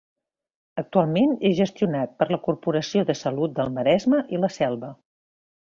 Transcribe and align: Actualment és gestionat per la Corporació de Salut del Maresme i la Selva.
Actualment 0.81 1.35
és 1.51 1.53
gestionat 1.59 2.17
per 2.23 2.29
la 2.33 2.41
Corporació 2.49 3.07
de 3.11 3.19
Salut 3.23 3.55
del 3.61 3.73
Maresme 3.79 4.25
i 4.39 4.45
la 4.47 4.53
Selva. 4.61 4.93